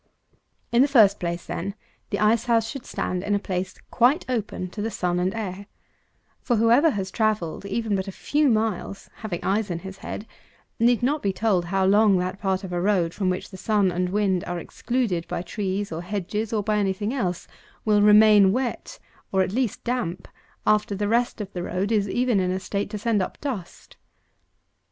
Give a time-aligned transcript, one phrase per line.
[0.71, 0.77] 238.
[0.77, 1.75] In the first place, then,
[2.09, 5.67] the ice house should stand in a place quite open to the sun and air;
[6.41, 10.25] for whoever has travelled even but a few miles (having eyes in his head)
[10.79, 13.91] need not be told how long that part of a road from which the sun
[13.91, 17.47] and wind are excluded by trees, or hedges, or by any thing else,
[17.85, 18.97] will remain wet,
[19.31, 20.27] or at least damp,
[20.65, 23.97] after the rest of the road is even in a state to send up dust.